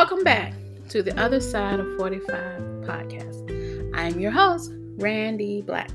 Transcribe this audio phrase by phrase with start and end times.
[0.00, 0.54] Welcome back
[0.88, 2.26] to the Other Side of 45
[2.86, 3.94] podcast.
[3.94, 5.90] I am your host, Randy Black.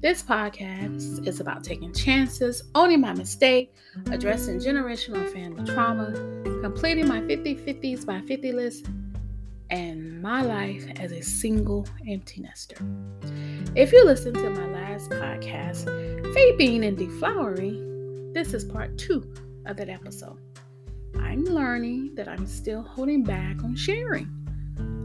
[0.00, 3.74] This podcast is about taking chances, owning my mistake,
[4.10, 6.12] addressing generational family trauma,
[6.62, 8.86] completing my 50 50s by 50 list,
[9.68, 12.78] and my life as a single empty nester.
[13.74, 15.84] If you listened to my last podcast,
[16.34, 19.30] Vaping and Deflowering, this is part two
[19.66, 20.38] of that episode.
[21.20, 24.26] I'm learning that I'm still holding back on sharing.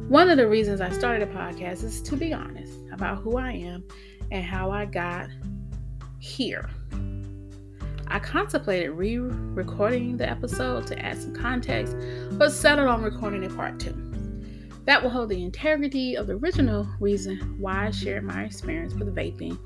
[0.09, 3.51] One of the reasons I started a podcast is to be honest about who I
[3.51, 3.83] am
[4.31, 5.29] and how I got
[6.19, 6.69] here.
[8.07, 11.95] I contemplated re recording the episode to add some context,
[12.33, 13.95] but settled on recording a part two.
[14.85, 19.15] That will hold the integrity of the original reason why I shared my experience with
[19.15, 19.57] vaping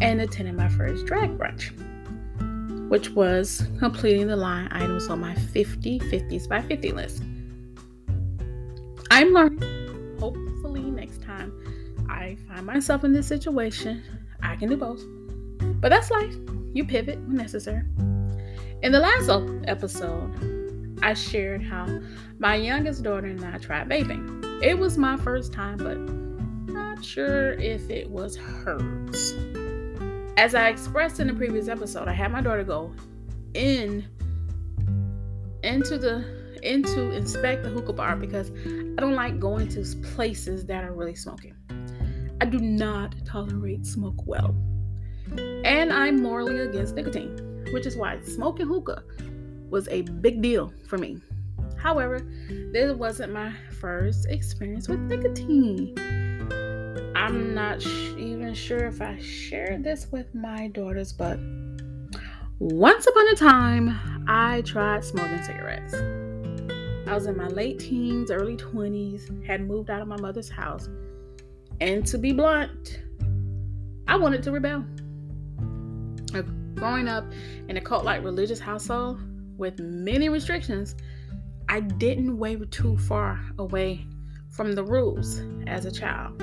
[0.00, 1.72] and attending my first drag brunch
[2.88, 7.22] which was completing the line items on my 50 50s by 50 list.
[9.10, 10.16] I'm learning.
[10.20, 11.52] Hopefully, next time
[12.08, 14.02] I find myself in this situation,
[14.42, 15.02] I can do both.
[15.80, 16.34] But that's life.
[16.74, 17.82] You pivot when necessary.
[18.82, 19.28] In the last
[19.66, 22.00] episode, I shared how
[22.38, 24.62] my youngest daughter and I tried vaping.
[24.62, 25.98] It was my first time, but
[26.72, 29.34] not sure if it was hers.
[30.38, 32.94] As I expressed in the previous episode, I had my daughter go
[33.54, 34.06] in
[35.64, 40.84] into the into inspect the hookah bar because I don't like going to places that
[40.84, 41.56] are really smoking.
[42.40, 44.54] I do not tolerate smoke well.
[45.64, 49.02] And I'm morally against nicotine, which is why smoking hookah
[49.70, 51.18] was a big deal for me.
[51.76, 52.20] However,
[52.72, 55.96] this wasn't my first experience with nicotine.
[57.16, 58.12] I'm not sh-
[58.48, 61.38] even sure if I shared this with my daughters, but
[62.58, 65.92] once upon a time, I tried smoking cigarettes.
[65.92, 70.88] I was in my late teens, early 20s, had moved out of my mother's house,
[71.82, 73.02] and to be blunt,
[74.06, 74.82] I wanted to rebel.
[76.34, 76.40] Uh,
[76.74, 77.26] growing up
[77.68, 79.20] in a cult like religious household
[79.58, 80.94] with many restrictions,
[81.68, 84.06] I didn't waver too far away
[84.48, 86.42] from the rules as a child.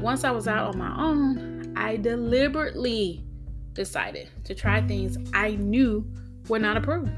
[0.00, 3.24] Once I was out on my own, I deliberately
[3.72, 6.06] decided to try things I knew
[6.48, 7.12] were not approved.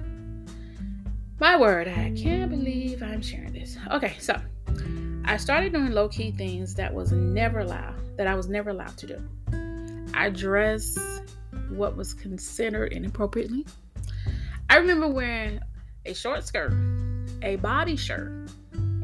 [1.39, 3.77] My word, I can't believe I'm sharing this.
[3.91, 4.41] Okay, so
[5.25, 8.97] I started doing low key things that was never allowed, that I was never allowed
[8.99, 10.09] to do.
[10.15, 10.99] I dressed
[11.69, 13.67] what was considered inappropriately.
[14.71, 15.61] I remember wearing
[16.07, 16.73] a short skirt,
[17.43, 18.51] a body shirt,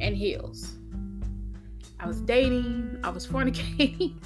[0.01, 0.79] and heels.
[2.03, 4.21] I was dating, I was fornicating,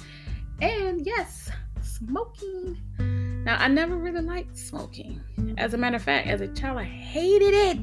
[0.61, 1.51] and yes,
[1.81, 2.81] smoking.
[3.45, 5.21] Now, I never really liked smoking.
[5.57, 7.77] As a matter of fact, as a child, I hated it.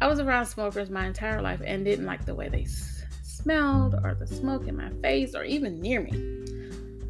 [0.00, 3.94] I was around smokers my entire life and didn't like the way they s- smelled
[4.02, 6.10] or the smoke in my face or even near me.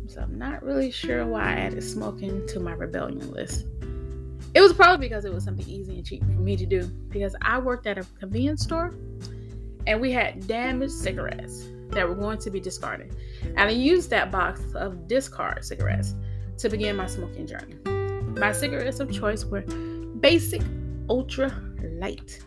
[0.07, 3.65] So I'm not really sure why I added smoking to my rebellion list.
[4.53, 7.35] It was probably because it was something easy and cheap for me to do because
[7.41, 8.93] I worked at a convenience store
[9.87, 13.17] and we had damaged cigarettes that were going to be discarded.
[13.43, 16.15] And I used that box of discard cigarettes
[16.59, 17.77] to begin my smoking journey.
[18.39, 19.63] My cigarettes of choice were
[20.21, 20.63] basic
[21.09, 21.53] ultra
[21.99, 22.41] light.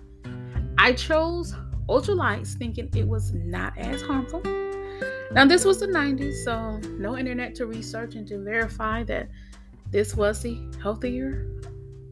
[0.77, 1.55] I chose
[1.89, 4.41] ultra lights thinking it was not as harmful.
[5.31, 9.29] Now, this was the 90s, so no internet to research and to verify that
[9.89, 11.47] this was the healthier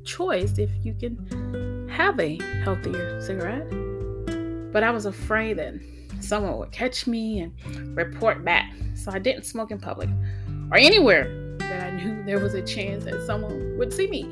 [0.03, 3.90] choice if you can have a healthier cigarette.
[4.71, 5.73] But I was afraid that
[6.19, 8.73] someone would catch me and report back.
[8.95, 10.09] So I didn't smoke in public
[10.71, 14.27] or anywhere that I knew there was a chance that someone would see me.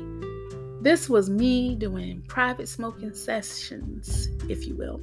[0.82, 5.00] This was me doing private smoking sessions, if you will.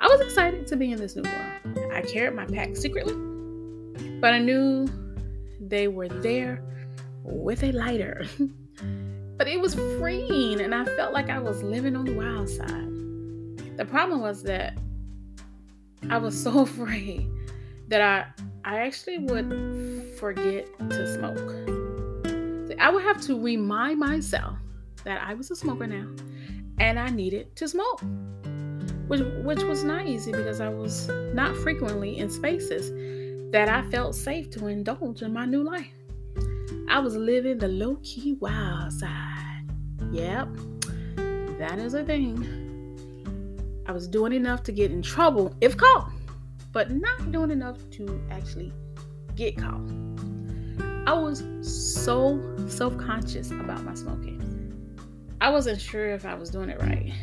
[0.00, 1.92] I was excited to be in this new world.
[1.92, 3.14] I carried my pack secretly,
[4.20, 4.86] but I knew
[5.60, 6.62] they were there
[7.24, 8.26] with a lighter.
[9.38, 12.97] but it was freeing, and I felt like I was living on the wild side.
[13.78, 14.76] The problem was that
[16.10, 17.30] I was so afraid
[17.86, 18.26] that I
[18.64, 21.38] I actually would forget to smoke.
[22.80, 24.58] I would have to remind myself
[25.04, 26.08] that I was a smoker now
[26.80, 28.02] and I needed to smoke.
[29.06, 32.90] Which which was not easy because I was not frequently in spaces
[33.52, 35.86] that I felt safe to indulge in my new life.
[36.90, 39.68] I was living the low key wild side.
[40.10, 40.48] Yep,
[41.58, 42.67] that is a thing.
[43.88, 46.12] I was doing enough to get in trouble if caught,
[46.72, 48.70] but not doing enough to actually
[49.34, 49.80] get caught.
[51.06, 52.38] I was so
[52.68, 54.44] self conscious about my smoking.
[55.40, 57.14] I wasn't sure if I was doing it right.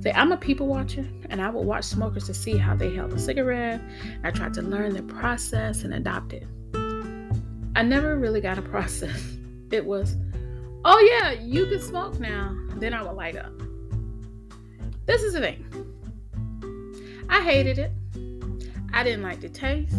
[0.00, 3.12] Say, I'm a people watcher, and I would watch smokers to see how they held
[3.12, 3.80] a cigarette.
[4.22, 6.46] I tried to learn the process and adopt it.
[7.74, 9.36] I never really got a process.
[9.72, 10.14] It was,
[10.84, 12.56] oh yeah, you can smoke now.
[12.76, 13.52] Then I would light up.
[15.06, 15.64] This is the thing.
[17.28, 17.90] I hated it.
[18.92, 19.96] I didn't like the taste.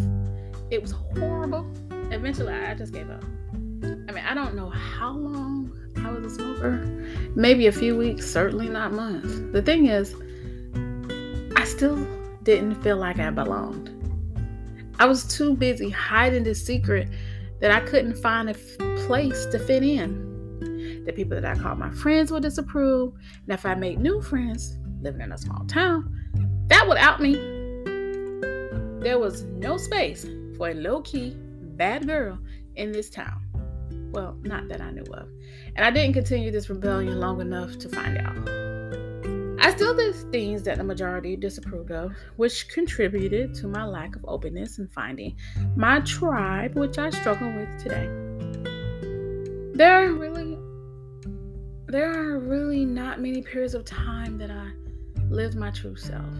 [0.70, 1.66] It was horrible.
[2.10, 3.22] Eventually, I just gave up.
[3.22, 6.78] I mean, I don't know how long I was a smoker.
[7.34, 9.40] Maybe a few weeks, certainly not months.
[9.52, 10.14] The thing is,
[11.56, 11.96] I still
[12.42, 13.90] didn't feel like I belonged.
[14.98, 17.08] I was too busy hiding the secret
[17.60, 21.04] that I couldn't find a f- place to fit in.
[21.04, 24.78] The people that I called my friends would disapprove, and if I made new friends
[25.04, 26.10] living in a small town,
[26.68, 27.34] that would out me.
[29.00, 31.36] There was no space for a low key,
[31.76, 32.38] bad girl
[32.76, 33.42] in this town.
[34.12, 35.28] Well, not that I knew of.
[35.76, 38.64] And I didn't continue this rebellion long enough to find out.
[39.60, 44.24] I still did things that the majority disapproved of, which contributed to my lack of
[44.26, 45.36] openness in finding
[45.76, 48.06] my tribe, which I struggle with today.
[49.74, 50.58] There are really
[51.86, 54.63] there are really not many periods of time that I
[55.34, 56.32] lived my true self.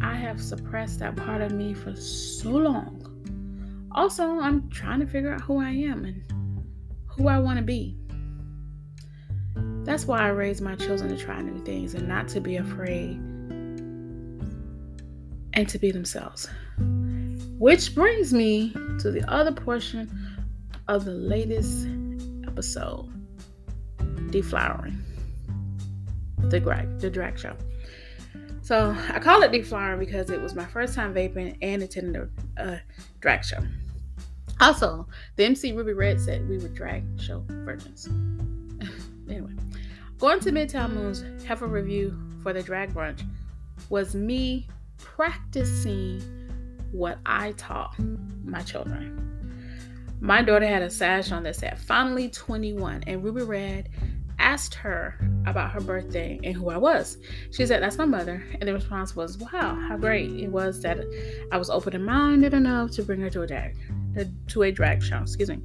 [0.00, 3.04] I have suppressed that part of me for so long.
[3.92, 6.22] Also, I'm trying to figure out who I am and
[7.06, 7.96] who I want to be.
[9.84, 13.16] That's why I raise my children to try new things and not to be afraid
[15.54, 16.48] and to be themselves.
[17.58, 20.10] Which brings me to the other portion
[20.88, 21.88] of the latest
[22.46, 23.08] episode
[24.30, 24.98] deflowering
[26.50, 27.56] the drag the drag show
[28.68, 32.80] so i call it deflowering because it was my first time vaping and attending a,
[33.20, 33.58] drag show
[34.60, 35.06] also
[35.36, 38.08] the mc ruby red said we were drag show virgins
[39.28, 39.52] anyway
[40.18, 43.22] Going to Midtown Moon's Heifer Review for the drag brunch
[43.88, 44.66] was me
[44.98, 46.20] practicing
[46.90, 47.94] what I taught
[48.44, 49.24] my children.
[50.20, 53.90] My daughter had a sash on that said finally 21, and Ruby Red
[54.38, 57.18] asked her about her birthday and who I was.
[57.50, 58.42] She said, That's my mother.
[58.60, 60.98] And the response was, Wow, how great it was that
[61.52, 63.76] I was open minded enough to bring her to a drag
[64.18, 65.60] uh, to a drag show, excuse me.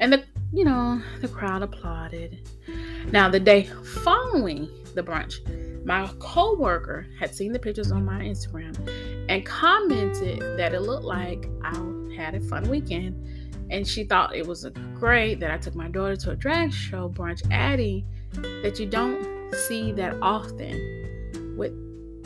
[0.00, 2.48] And the you know, the crowd applauded.
[3.10, 3.64] Now, the day
[4.04, 5.40] following the brunch,
[5.84, 8.74] my coworker had seen the pictures on my Instagram
[9.28, 11.74] and commented that it looked like I
[12.16, 13.20] had a fun weekend.
[13.70, 17.08] And she thought it was great that I took my daughter to a drag show
[17.08, 18.06] brunch, adding
[18.62, 21.72] that you don't see that often with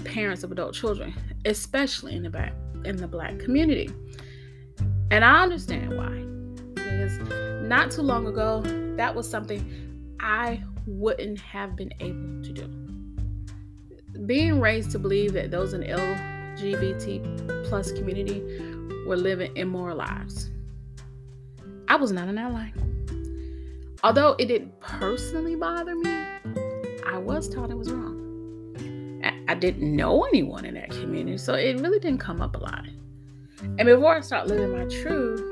[0.05, 2.55] parents of adult children, especially in the back
[2.85, 3.91] in the black community.
[5.11, 6.25] And I understand why.
[6.75, 7.19] Because
[7.69, 8.63] not too long ago,
[8.97, 12.67] that was something I wouldn't have been able to do.
[14.27, 18.41] Being raised to believe that those in LGBT plus community
[19.07, 20.51] were living immoral lives.
[21.89, 22.71] I was not an ally.
[24.03, 26.11] Although it didn't personally bother me,
[27.07, 28.17] I was taught it was wrong.
[29.49, 32.87] I didn't know anyone in that community, so it really didn't come up a lot.
[33.61, 35.43] And before I start living my truth,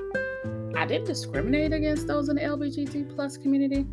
[0.76, 3.86] I didn't discriminate against those in the LGBT plus community,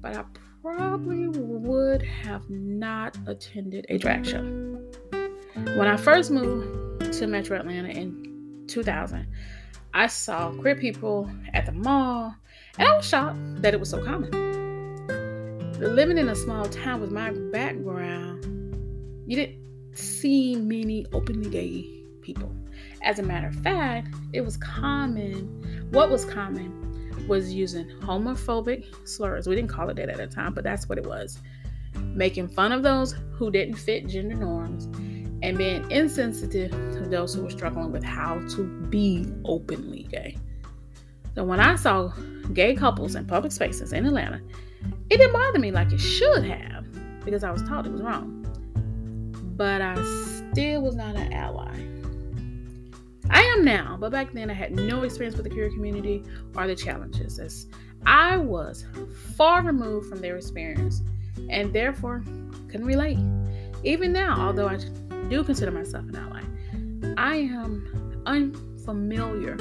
[0.00, 0.24] but I
[0.64, 4.40] probably would have not attended a drag show.
[5.76, 9.26] When I first moved to Metro Atlanta in 2000,
[9.92, 12.34] I saw queer people at the mall,
[12.78, 14.30] and I was shocked that it was so common.
[15.78, 18.46] Living in a small town with my background,
[19.26, 21.86] you didn't see many openly gay
[22.22, 22.50] people.
[23.02, 25.90] As a matter of fact, it was common.
[25.90, 26.84] What was common
[27.26, 29.46] was using homophobic slurs.
[29.46, 31.38] We didn't call it that at the time, but that's what it was.
[31.94, 34.84] Making fun of those who didn't fit gender norms
[35.42, 40.36] and being insensitive to those who were struggling with how to be openly gay.
[41.34, 42.08] So when I saw
[42.52, 44.40] gay couples in public spaces in Atlanta,
[45.10, 46.86] it didn't bother me like it should have
[47.24, 48.40] because I was taught it was wrong.
[49.56, 49.94] But I
[50.52, 51.93] still was not an ally.
[53.30, 56.22] I am now, but back then I had no experience with the queer community
[56.56, 57.66] or the challenges, as
[58.06, 58.84] I was
[59.36, 61.02] far removed from their experience
[61.48, 62.22] and therefore
[62.68, 63.18] couldn't relate.
[63.82, 64.78] Even now, although I
[65.28, 66.42] do consider myself an ally,
[67.16, 69.56] I am unfamiliar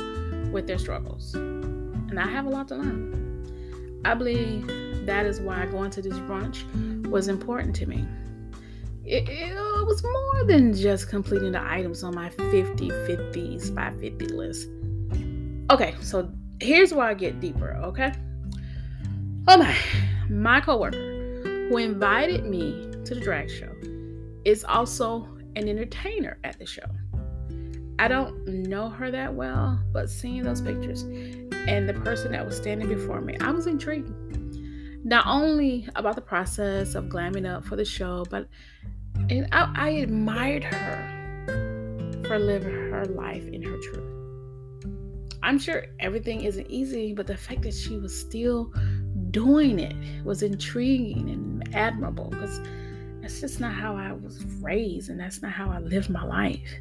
[0.51, 4.01] with their struggles and I have a lot to learn.
[4.05, 4.67] I believe
[5.05, 6.63] that is why going to this brunch
[7.10, 8.05] was important to me
[9.05, 13.91] it, it uh, was more than just completing the items on my 50 50s by
[14.00, 14.69] 50 list.
[15.72, 16.31] Okay, so
[16.62, 18.13] here's where I get deeper, okay?
[19.48, 19.75] Oh my,
[20.29, 23.74] my coworker who invited me to the drag show
[24.45, 26.83] is also an entertainer at the show.
[28.00, 31.03] I don't know her that well, but seeing those pictures
[31.67, 34.12] and the person that was standing before me, I was intrigued.
[35.03, 38.48] Not only about the process of glamming up for the show, but
[39.29, 44.13] and I, I admired her for living her life in her truth.
[45.43, 48.74] I'm sure everything isn't easy, but the fact that she was still
[49.31, 52.62] doing it was intriguing and admirable because
[53.22, 56.74] that's just not how I was raised and that's not how I lived my life.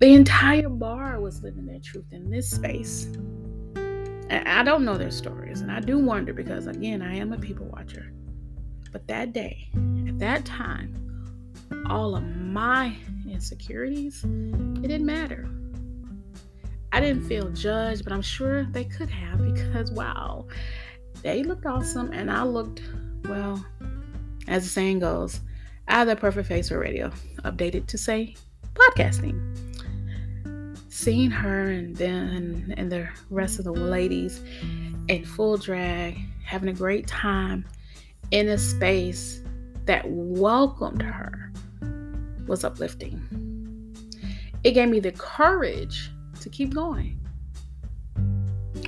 [0.00, 3.08] The entire bar was living their truth in this space.
[4.30, 7.66] I don't know their stories, and I do wonder because, again, I am a people
[7.66, 8.12] watcher.
[8.92, 9.68] But that day,
[10.08, 10.94] at that time,
[11.88, 12.96] all of my
[13.28, 15.48] insecurities, it didn't matter.
[16.92, 20.46] I didn't feel judged, but I'm sure they could have because, wow,
[21.22, 22.82] they looked awesome, and I looked,
[23.24, 23.64] well,
[24.46, 25.40] as the saying goes,
[25.88, 27.10] I have the perfect face for radio,
[27.42, 28.36] updated to say
[28.74, 29.73] podcasting.
[30.94, 34.40] Seeing her and then and the rest of the ladies
[35.08, 37.66] in full drag, having a great time
[38.30, 39.42] in a space
[39.86, 41.52] that welcomed her
[42.46, 43.20] was uplifting.
[44.62, 47.18] It gave me the courage to keep going.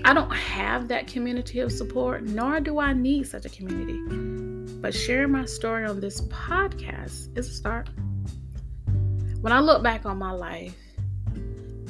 [0.04, 3.98] I don't have that community of support, nor do I need such a community.
[4.80, 7.88] But sharing my story on this podcast is a start.
[9.40, 10.76] When I look back on my life,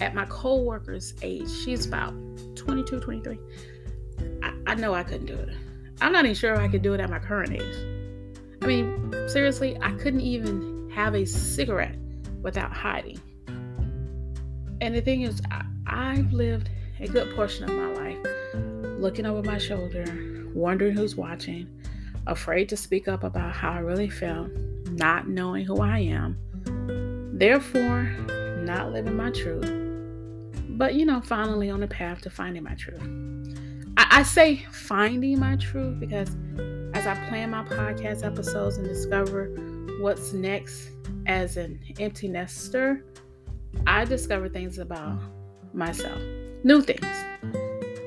[0.00, 2.14] at my co-worker's age, she's about
[2.54, 3.38] 22, 23.
[4.42, 5.50] I, I know I couldn't do it.
[6.00, 8.56] I'm not even sure I could do it at my current age.
[8.62, 11.96] I mean, seriously, I couldn't even have a cigarette
[12.42, 13.20] without hiding.
[14.80, 16.68] And the thing is, I, I've lived
[17.00, 18.18] a good portion of my life
[18.98, 20.04] looking over my shoulder,
[20.54, 21.68] wondering who's watching,
[22.26, 24.50] afraid to speak up about how I really felt,
[24.90, 26.38] not knowing who I am,
[27.38, 28.02] therefore,
[28.62, 29.85] not living my truth,
[30.76, 33.02] but you know, finally on the path to finding my truth.
[33.96, 36.28] I, I say finding my truth because
[36.94, 39.46] as I plan my podcast episodes and discover
[40.00, 40.90] what's next
[41.26, 43.04] as an empty nester,
[43.86, 45.18] I discover things about
[45.72, 46.20] myself,
[46.64, 47.06] new things,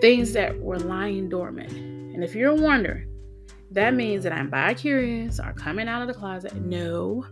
[0.02, 1.72] things that were lying dormant.
[1.72, 3.08] And if you're wondering,
[3.72, 6.56] that means that I'm bi curious or coming out of the closet.
[6.56, 7.26] No,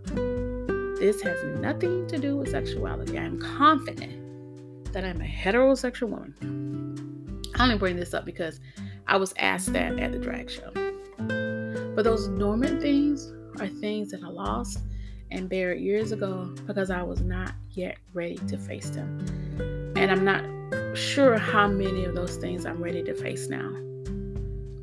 [0.99, 3.17] this has nothing to do with sexuality.
[3.17, 4.26] I'm confident
[4.97, 7.43] that I'm a heterosexual woman.
[7.53, 8.59] I only bring this up because
[9.05, 10.71] I was asked that at the drag show.
[11.93, 14.79] But those dormant things are things that I lost
[15.29, 19.93] and buried years ago because I was not yet ready to face them.
[19.95, 20.43] And I'm not
[20.97, 23.69] sure how many of those things I'm ready to face now.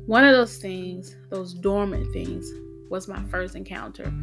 [0.05, 2.49] One of those things, those dormant things,
[2.89, 4.13] was my first encounter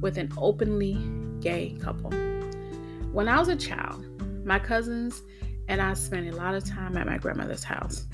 [0.00, 0.96] with an openly
[1.40, 2.10] gay couple.
[3.12, 4.06] When I was a child,
[4.44, 5.22] my cousins
[5.68, 8.06] and I spent a lot of time at my grandmother's house.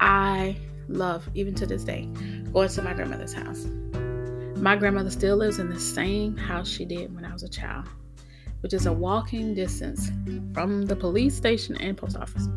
[0.00, 0.56] I
[0.88, 2.08] love, even to this day,
[2.52, 3.66] going to my grandmother's house.
[4.56, 7.86] My grandmother still lives in the same house she did when I was a child,
[8.60, 10.10] which is a walking distance
[10.54, 12.48] from the police station and post office.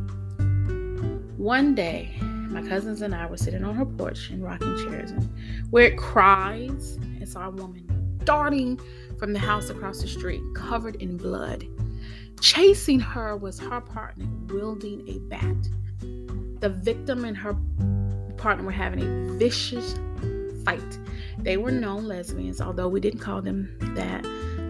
[1.37, 5.29] One day, my cousins and I were sitting on her porch in rocking chairs, and
[5.71, 7.85] we heard cries and saw a woman
[8.23, 8.79] darting
[9.17, 11.65] from the house across the street, covered in blood.
[12.41, 15.57] Chasing her was her partner wielding a bat.
[16.61, 17.55] The victim and her
[18.37, 19.95] partner were having a vicious
[20.63, 20.99] fight.
[21.39, 24.23] They were known lesbians, although we didn't call them that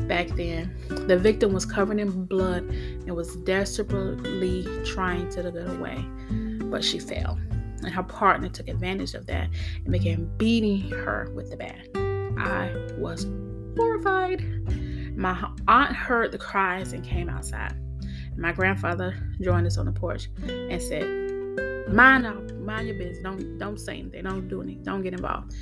[0.08, 0.76] back then.
[1.08, 6.04] The victim was covered in blood and was desperately trying to get away,
[6.66, 7.38] but she fell.
[7.84, 9.50] And her partner took advantage of that
[9.84, 11.88] and began beating her with the bat.
[12.38, 13.26] I was
[13.78, 14.44] horrified.
[15.16, 15.34] My
[15.70, 17.74] aunt heard the cries and came outside.
[18.38, 21.06] My grandfather joined us on the porch and said,
[21.94, 22.26] "Mind
[22.66, 23.20] mind your business.
[23.24, 24.24] Don't don't say anything.
[24.24, 24.84] Don't do anything.
[24.84, 25.54] Don't get involved."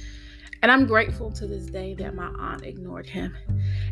[0.64, 3.36] And I'm grateful to this day that my aunt ignored him.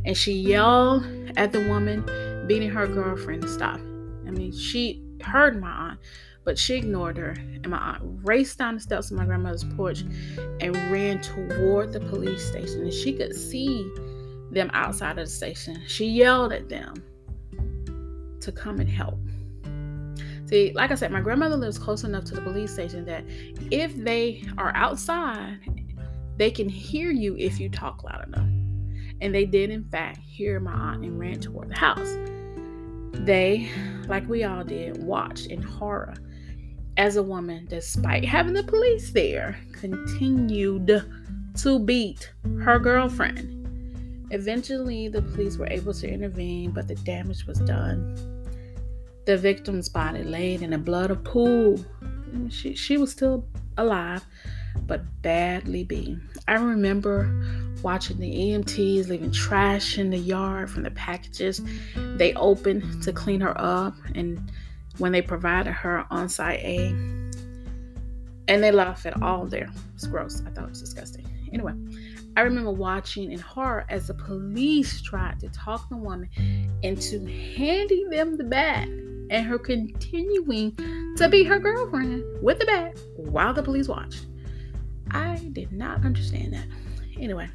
[0.05, 1.05] And she yelled
[1.37, 2.03] at the woman
[2.47, 3.79] beating her girlfriend to stop.
[4.27, 5.99] I mean, she heard my aunt,
[6.43, 7.35] but she ignored her.
[7.37, 10.01] And my aunt raced down the steps of my grandmother's porch
[10.59, 12.81] and ran toward the police station.
[12.81, 13.87] And she could see
[14.55, 15.79] them outside of the station.
[15.85, 16.95] She yelled at them
[18.41, 19.19] to come and help.
[20.47, 23.23] See, like I said, my grandmother lives close enough to the police station that
[23.71, 25.59] if they are outside
[26.37, 28.49] they can hear you if you talk loud enough.
[29.21, 32.17] And they did, in fact, hear my aunt and ran toward the house.
[33.25, 33.69] They,
[34.07, 36.15] like we all did, watched in horror
[36.97, 41.05] as a woman, despite having the police there, continued
[41.57, 43.54] to beat her girlfriend.
[44.31, 48.15] Eventually, the police were able to intervene, but the damage was done.
[49.25, 51.83] The victim's body laid in a blood pool.
[52.49, 53.45] She, she was still
[53.77, 54.23] alive,
[54.85, 56.29] but badly beaten.
[56.47, 57.29] I remember
[57.81, 61.61] watching the EMTs leaving trash in the yard from the packages
[62.17, 64.51] they opened to clean her up, and
[64.97, 66.95] when they provided her on site aid.
[68.47, 69.69] And they left it all there.
[69.95, 70.43] It's gross.
[70.45, 71.25] I thought it was disgusting.
[71.51, 71.73] Anyway,
[72.37, 76.29] I remember watching in horror as the police tried to talk the woman
[76.83, 78.89] into handing them the bag
[79.29, 80.75] and her continuing
[81.17, 84.25] to be her girlfriend with the bag while the police watched.
[85.11, 86.67] I did not understand that.
[87.17, 87.49] Anyway,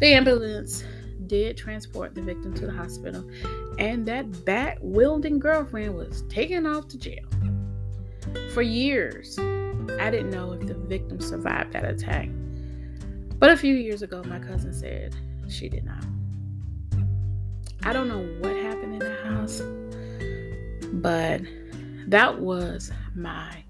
[0.00, 0.84] the ambulance
[1.26, 3.26] did transport the victim to the hospital,
[3.78, 7.24] and that bat wielding girlfriend was taken off to jail.
[8.52, 12.28] For years, I didn't know if the victim survived that attack.
[13.42, 15.16] But a few years ago, my cousin said
[15.48, 16.04] she did not.
[17.82, 19.60] I don't know what happened in the house,
[20.92, 21.40] but
[22.06, 23.64] that was my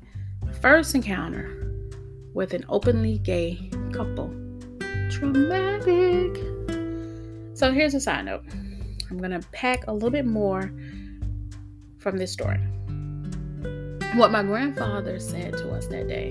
[0.60, 1.72] first encounter
[2.34, 4.28] with an openly gay couple.
[5.10, 6.36] Traumatic.
[7.54, 8.44] So here's a side note
[9.08, 10.70] I'm going to pack a little bit more
[11.96, 12.60] from this story.
[14.16, 16.30] What my grandfather said to us that day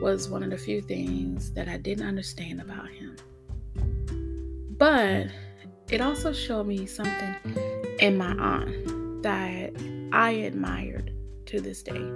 [0.00, 3.16] was one of the few things that I didn't understand about him.
[4.76, 5.28] But
[5.90, 7.34] it also showed me something
[7.98, 9.72] in my aunt that
[10.12, 11.12] I admired
[11.46, 12.10] to this day.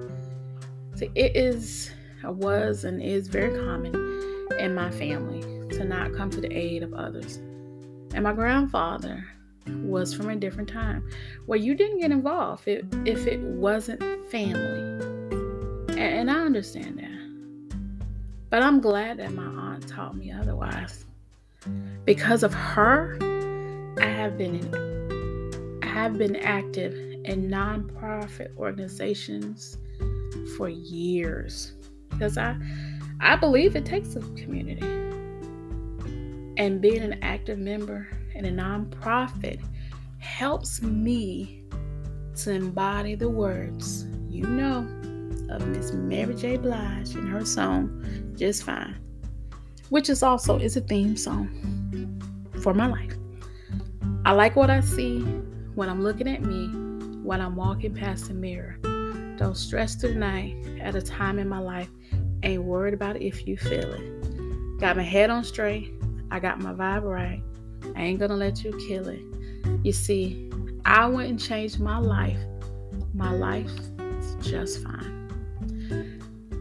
[0.94, 1.90] See, it is,
[2.22, 3.94] was, and is very common
[4.58, 7.36] in my family to not come to the aid of others.
[8.14, 9.24] And my grandfather
[9.66, 11.08] was from a different time
[11.46, 14.00] where you didn't get involved if, if it wasn't
[14.30, 15.02] family.
[15.90, 17.11] And, and I understand that.
[18.52, 21.06] But I'm glad that my aunt taught me otherwise.
[22.04, 23.16] Because of her,
[23.98, 26.92] I have been I have been active
[27.24, 29.78] in nonprofit organizations
[30.58, 31.72] for years
[32.10, 32.54] because I
[33.20, 34.86] I believe it takes a community.
[36.58, 39.62] And being an active member in a nonprofit
[40.18, 41.64] helps me
[42.36, 44.86] to embody the words you know
[45.52, 46.56] of Miss Mary J.
[46.56, 48.98] Blige in her song Just Fine,
[49.90, 52.20] which is also is a theme song
[52.62, 53.14] for my life.
[54.24, 55.20] I like what I see
[55.74, 56.68] when I'm looking at me
[57.22, 58.76] when I'm walking past the mirror.
[59.36, 61.88] Don't stress through the night at a time in my life.
[62.42, 64.80] Ain't worried about it if you feel it.
[64.80, 65.92] Got my head on straight.
[66.30, 67.42] I got my vibe right.
[67.94, 69.22] I ain't gonna let you kill it.
[69.82, 70.50] You see,
[70.84, 72.38] I wouldn't change my life.
[73.14, 75.21] My life is just fine.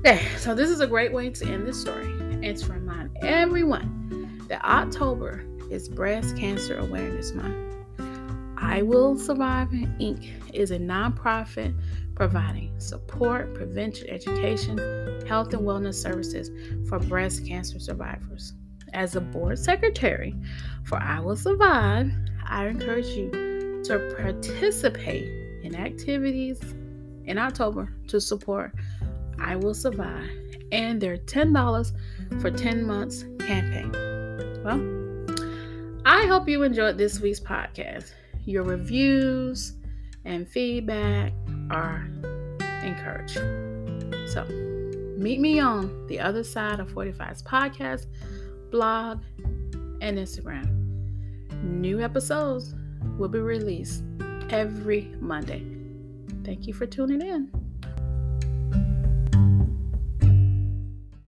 [0.04, 2.12] Okay, so this is a great way to end this story
[2.42, 7.78] and to remind everyone that October is Breast Cancer Awareness Month.
[8.58, 10.28] I Will Survive Inc.
[10.56, 11.80] is a nonprofit
[12.16, 14.80] providing support, prevention, education,
[15.28, 16.50] health, and wellness services
[16.90, 18.54] for breast cancer survivors.
[18.94, 20.34] As a board secretary
[20.84, 22.12] for I Will Survive,
[22.48, 25.30] I encourage you to participate
[25.64, 26.60] in activities
[27.26, 28.74] in October to support
[29.41, 30.30] I Will Survive
[30.71, 31.91] and their $10
[32.41, 33.91] for 10 months campaign.
[34.63, 35.01] Well,
[36.06, 38.13] I hope you enjoyed this week's podcast.
[38.45, 39.73] Your reviews
[40.25, 41.34] and feedback
[41.69, 42.08] are
[42.84, 43.39] encouraged.
[44.30, 44.45] So,
[45.17, 48.06] meet me on the other side of 45's podcast,
[48.71, 49.21] blog,
[50.01, 50.69] and Instagram.
[51.63, 52.73] New episodes
[53.17, 54.04] will be released
[54.49, 55.65] every Monday.
[56.43, 57.61] Thank you for tuning in.